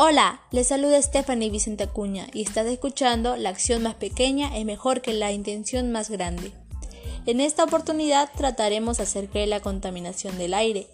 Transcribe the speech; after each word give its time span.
Hola, 0.00 0.42
les 0.52 0.68
saluda 0.68 1.02
Stephanie 1.02 1.50
Vicente 1.50 1.82
Acuña 1.82 2.28
y 2.32 2.42
estás 2.42 2.66
escuchando 2.66 3.36
La 3.36 3.48
acción 3.48 3.82
más 3.82 3.96
pequeña 3.96 4.56
es 4.56 4.64
mejor 4.64 5.00
que 5.00 5.12
la 5.12 5.32
intención 5.32 5.90
más 5.90 6.08
grande. 6.08 6.52
En 7.26 7.40
esta 7.40 7.64
oportunidad 7.64 8.30
trataremos 8.36 9.00
acerca 9.00 9.40
de 9.40 9.48
la 9.48 9.58
contaminación 9.58 10.38
del 10.38 10.54
aire. 10.54 10.86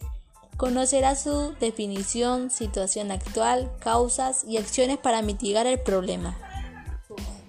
Conocerá 0.56 1.16
su 1.16 1.52
definición, 1.60 2.50
situación 2.50 3.10
actual, 3.10 3.70
causas 3.78 4.42
y 4.48 4.56
acciones 4.56 4.96
para 4.96 5.20
mitigar 5.20 5.66
el 5.66 5.80
problema. 5.80 6.38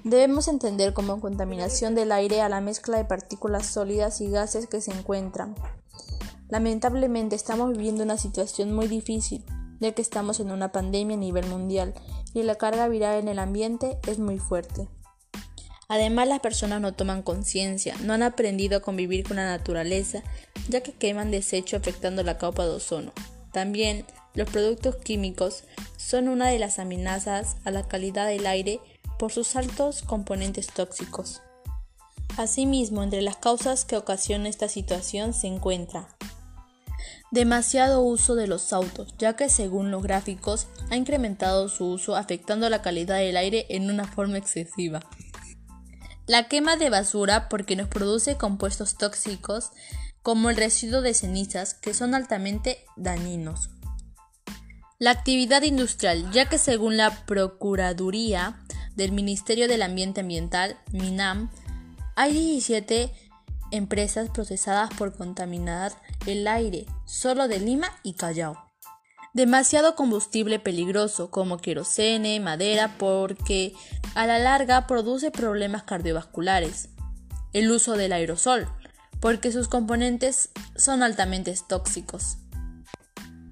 Debemos 0.04 0.50
entender 0.50 0.94
como 0.94 1.22
contaminación 1.22 1.96
del 1.96 2.12
aire 2.12 2.42
a 2.42 2.50
la 2.50 2.60
mezcla 2.60 2.98
de 2.98 3.06
partículas 3.06 3.66
sólidas 3.66 4.20
y 4.20 4.30
gases 4.30 4.68
que 4.68 4.82
se 4.82 4.92
encuentran. 4.92 5.56
Lamentablemente 6.50 7.38
estamos 7.38 7.72
viviendo 7.72 8.04
una 8.04 8.18
situación 8.18 8.74
muy 8.74 8.90
difícil, 8.90 9.46
ya 9.86 9.92
que 9.94 10.02
estamos 10.02 10.40
en 10.40 10.52
una 10.52 10.72
pandemia 10.72 11.16
a 11.16 11.20
nivel 11.20 11.46
mundial 11.46 11.94
y 12.34 12.42
la 12.44 12.56
carga 12.56 12.88
viral 12.88 13.20
en 13.20 13.28
el 13.28 13.40
ambiente 13.40 14.00
es 14.08 14.18
muy 14.18 14.40
fuerte. 14.40 14.88
Además, 15.88 16.28
las 16.28 16.40
personas 16.40 16.82
no 16.82 16.94
toman 16.96 17.22
conciencia, 17.22 17.96
no 18.02 18.14
han 18.14 18.24
aprendido 18.24 18.78
a 18.78 18.82
convivir 18.82 19.28
con 19.28 19.38
la 19.38 19.46
naturaleza, 19.46 20.24
ya 20.68 20.82
que 20.82 20.94
queman 20.94 21.30
desecho 21.30 21.78
afectando 21.78 22.24
la 22.24 22.40
capa 22.40 22.66
de 22.66 22.72
ozono. 22.72 23.14
También, 23.54 24.06
los 24.34 24.50
productos 24.50 24.96
químicos 24.96 25.64
son 25.98 26.28
una 26.28 26.50
de 26.50 26.58
las 26.58 26.80
amenazas 26.80 27.58
a 27.64 27.70
la 27.70 27.88
calidad 27.88 28.28
del 28.28 28.48
aire 28.48 28.80
por 29.20 29.32
sus 29.32 29.56
altos 29.56 30.02
componentes 30.02 30.68
tóxicos. 30.68 31.42
Asimismo, 32.38 33.04
entre 33.04 33.22
las 33.22 33.38
causas 33.38 33.86
que 33.86 33.96
ocasiona 33.96 34.50
esta 34.50 34.68
situación 34.68 35.34
se 35.34 35.48
encuentra 35.48 36.10
demasiado 37.32 38.02
uso 38.02 38.36
de 38.36 38.48
los 38.48 38.72
autos, 38.74 39.14
ya 39.18 39.36
que 39.36 39.50
según 39.50 39.92
los 39.92 40.04
gráficos 40.04 40.68
ha 40.90 40.96
incrementado 40.96 41.70
su 41.70 41.86
uso 41.86 42.16
afectando 42.16 42.70
la 42.70 42.82
calidad 42.82 43.18
del 43.18 43.38
aire 43.38 43.66
en 43.70 43.90
una 43.90 44.06
forma 44.06 44.38
excesiva. 44.38 45.02
La 46.28 46.48
quema 46.48 46.76
de 46.76 46.90
basura 46.90 47.50
porque 47.50 47.76
nos 47.76 47.88
produce 47.88 48.38
compuestos 48.38 48.98
tóxicos 48.98 49.72
como 50.24 50.50
el 50.50 50.58
residuo 50.58 51.02
de 51.02 51.14
cenizas 51.14 51.76
que 51.76 51.94
son 51.94 52.16
altamente 52.16 52.84
dañinos. 52.96 53.70
La 54.98 55.12
actividad 55.12 55.62
industrial, 55.62 56.32
ya 56.32 56.50
que 56.50 56.58
según 56.58 56.98
la 56.98 57.26
Procuraduría 57.26 58.64
del 58.96 59.12
Ministerio 59.12 59.68
del 59.68 59.82
Ambiente 59.82 60.22
Ambiental, 60.22 60.80
MINAM, 60.94 61.52
hay 62.16 62.34
17 62.34 63.12
empresas 63.72 64.30
procesadas 64.30 64.90
por 64.98 65.16
contaminar 65.16 65.92
el 66.26 66.48
aire, 66.48 66.86
solo 67.06 67.48
de 67.48 67.60
Lima 67.60 67.90
y 68.04 68.14
Callao. 68.14 68.72
Demasiado 69.34 69.96
combustible 69.96 70.60
peligroso 70.60 71.30
como 71.30 71.58
querosene, 71.58 72.40
madera, 72.40 72.96
porque 72.98 73.74
a 74.14 74.26
la 74.26 74.40
larga 74.40 74.88
produce 74.88 75.30
problemas 75.30 75.84
cardiovasculares. 75.84 76.90
El 77.52 77.70
uso 77.72 77.94
del 77.94 78.14
aerosol, 78.14 78.68
porque 79.20 79.52
sus 79.52 79.68
componentes 79.68 80.50
son 80.76 81.04
altamente 81.04 81.54
tóxicos 81.68 82.38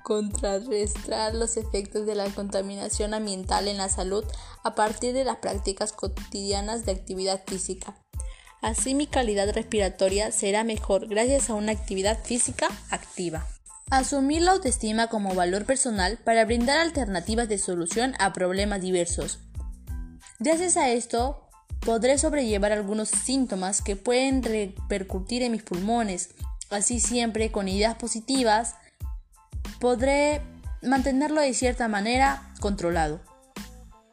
contrarrestar 0.03 1.33
los 1.33 1.57
efectos 1.57 2.05
de 2.05 2.15
la 2.15 2.29
contaminación 2.29 3.13
ambiental 3.13 3.67
en 3.67 3.77
la 3.77 3.89
salud 3.89 4.25
a 4.63 4.75
partir 4.75 5.13
de 5.13 5.23
las 5.23 5.37
prácticas 5.37 5.93
cotidianas 5.93 6.85
de 6.85 6.91
actividad 6.91 7.41
física. 7.47 8.02
Así 8.63 8.95
mi 8.95 9.07
calidad 9.07 9.53
respiratoria 9.53 10.31
será 10.31 10.63
mejor 10.63 11.09
gracias 11.09 11.49
a 11.49 11.53
una 11.53 11.73
actividad 11.73 12.17
física 12.23 12.69
activa. 12.89 13.45
Asumir 13.89 14.41
la 14.41 14.51
autoestima 14.51 15.07
como 15.07 15.35
valor 15.35 15.65
personal 15.65 16.17
para 16.23 16.45
brindar 16.45 16.77
alternativas 16.77 17.49
de 17.49 17.57
solución 17.57 18.13
a 18.19 18.31
problemas 18.31 18.79
diversos. 18.79 19.39
Gracias 20.39 20.77
a 20.77 20.89
esto, 20.91 21.45
podré 21.81 22.17
sobrellevar 22.17 22.71
algunos 22.71 23.09
síntomas 23.09 23.81
que 23.81 23.97
pueden 23.97 24.41
repercutir 24.41 25.43
en 25.43 25.51
mis 25.51 25.63
pulmones, 25.63 26.29
así 26.69 27.01
siempre 27.01 27.51
con 27.51 27.67
ideas 27.67 27.95
positivas, 27.95 28.75
podré 29.81 30.41
mantenerlo 30.81 31.41
de 31.41 31.53
cierta 31.53 31.89
manera 31.89 32.53
controlado. 32.61 33.19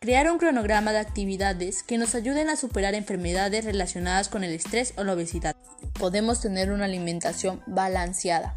Crear 0.03 0.31
un 0.31 0.39
cronograma 0.39 0.93
de 0.93 0.99
actividades 0.99 1.83
que 1.83 1.99
nos 1.99 2.15
ayuden 2.15 2.49
a 2.49 2.57
superar 2.57 2.95
enfermedades 2.95 3.67
relacionadas 3.67 4.31
con 4.31 4.45
el 4.45 4.55
estrés 4.55 4.95
o 4.97 5.05
la 5.05 5.13
obesidad. 5.13 5.55
Podemos 5.99 6.41
tener 6.41 6.73
una 6.73 6.87
alimentación 6.87 7.63
balanceada. 7.67 8.55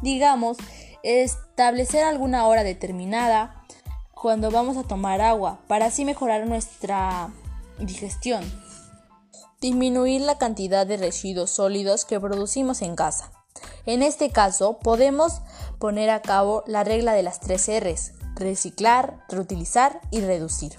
Digamos, 0.00 0.56
establecer 1.02 2.04
alguna 2.04 2.46
hora 2.46 2.64
determinada 2.64 3.66
cuando 4.14 4.50
vamos 4.50 4.78
a 4.78 4.84
tomar 4.84 5.20
agua 5.20 5.60
para 5.68 5.84
así 5.84 6.06
mejorar 6.06 6.46
nuestra 6.46 7.28
digestión. 7.78 8.42
Disminuir 9.60 10.22
la 10.22 10.38
cantidad 10.38 10.86
de 10.86 10.96
residuos 10.96 11.50
sólidos 11.50 12.06
que 12.06 12.18
producimos 12.18 12.80
en 12.80 12.96
casa. 12.96 13.41
En 13.86 14.02
este 14.02 14.30
caso, 14.30 14.78
podemos 14.78 15.40
poner 15.78 16.10
a 16.10 16.22
cabo 16.22 16.62
la 16.66 16.84
regla 16.84 17.12
de 17.12 17.22
las 17.22 17.40
tres 17.40 17.68
R's, 17.68 18.12
reciclar, 18.36 19.24
reutilizar 19.28 20.00
y 20.10 20.20
reducir. 20.20 20.76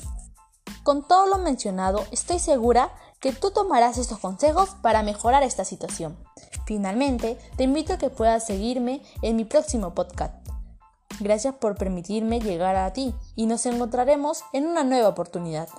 Con 0.84 1.08
todo 1.08 1.28
lo 1.28 1.38
mencionado, 1.38 2.06
estoy 2.12 2.40
segura 2.40 2.94
que 3.20 3.32
tú 3.32 3.52
tomarás 3.52 3.98
estos 3.98 4.20
consejos 4.20 4.72
para 4.82 5.02
mejorar 5.02 5.44
esta 5.44 5.64
situación. 5.64 6.18
Finalmente, 6.66 7.38
te 7.56 7.64
invito 7.64 7.94
a 7.94 7.98
que 7.98 8.10
puedas 8.10 8.46
seguirme 8.46 9.02
en 9.22 9.38
mi 9.38 9.46
próximo 9.46 9.94
podcast. 9.94 10.36
Gracias 11.20 11.56
por 11.56 11.78
permitirme 11.78 12.40
llegar 12.40 12.76
a 12.76 12.92
ti 12.92 13.14
y 13.36 13.46
nos 13.46 13.66
encontraremos 13.66 14.44
en 14.52 14.68
una 14.68 14.84
nueva 14.84 15.10
oportunidad. 15.10 15.70